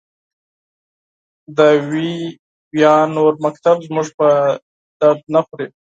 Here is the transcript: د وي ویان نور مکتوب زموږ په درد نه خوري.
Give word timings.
د 1.57 1.59
وي 1.89 2.11
ویان 2.73 3.05
نور 3.17 3.33
مکتوب 3.45 3.77
زموږ 3.87 4.07
په 4.19 4.27
درد 4.99 5.21
نه 5.35 5.41
خوري. 5.45 5.67